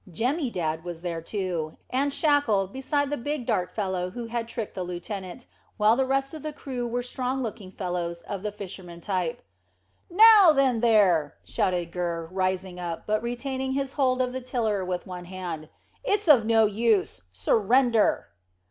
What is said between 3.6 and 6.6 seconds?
fellow who had tricked the lieutenant, while the rest of the